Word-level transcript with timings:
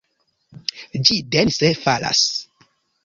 Ĝi 1.09 1.17
dense 1.37 1.71
falas! 1.85 2.27